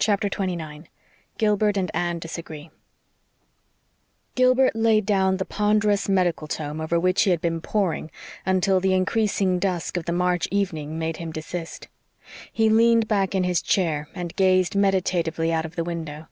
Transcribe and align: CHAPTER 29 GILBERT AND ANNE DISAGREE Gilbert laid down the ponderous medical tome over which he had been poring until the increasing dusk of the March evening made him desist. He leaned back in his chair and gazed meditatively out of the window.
CHAPTER 0.00 0.28
29 0.28 0.88
GILBERT 1.38 1.76
AND 1.76 1.92
ANNE 1.94 2.18
DISAGREE 2.18 2.72
Gilbert 4.34 4.74
laid 4.74 5.06
down 5.06 5.36
the 5.36 5.44
ponderous 5.44 6.08
medical 6.08 6.48
tome 6.48 6.80
over 6.80 6.98
which 6.98 7.22
he 7.22 7.30
had 7.30 7.40
been 7.40 7.60
poring 7.60 8.10
until 8.44 8.80
the 8.80 8.94
increasing 8.94 9.60
dusk 9.60 9.96
of 9.96 10.06
the 10.06 10.12
March 10.12 10.48
evening 10.50 10.98
made 10.98 11.18
him 11.18 11.30
desist. 11.30 11.86
He 12.52 12.68
leaned 12.68 13.06
back 13.06 13.32
in 13.32 13.44
his 13.44 13.62
chair 13.62 14.08
and 14.12 14.34
gazed 14.34 14.74
meditatively 14.74 15.52
out 15.52 15.64
of 15.64 15.76
the 15.76 15.84
window. 15.84 16.26